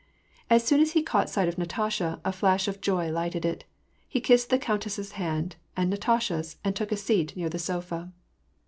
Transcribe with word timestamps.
As 0.49 0.63
soon 0.63 0.79
as 0.81 0.93
he 0.93 1.03
caught 1.03 1.29
sight 1.29 1.47
of 1.47 1.59
Natasha, 1.59 2.19
a 2.25 2.31
flash 2.31 2.67
of 2.67 2.81
joy 2.81 3.11
lighted 3.11 3.45
it. 3.45 3.65
He 4.09 4.19
kissed 4.19 4.49
the 4.49 4.57
countess's 4.57 5.11
hand, 5.11 5.57
alid 5.77 5.89
Natasha's, 5.89 6.57
and 6.63 6.75
took 6.75 6.91
a 6.91 6.97
seat 6.97 7.35
near 7.35 7.49
the 7.49 7.59
sofa. 7.59 8.11